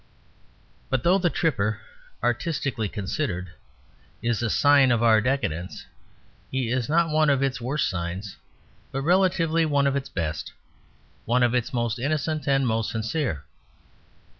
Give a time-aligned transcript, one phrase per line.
[0.89, 1.79] But though the tripper,
[2.23, 3.51] artistically considered,
[4.23, 5.85] is a sign of our decadence,
[6.49, 8.35] he is not one of its worst signs,
[8.91, 10.53] but relatively one of its best;
[11.25, 13.43] one of its most innocent and most sincere.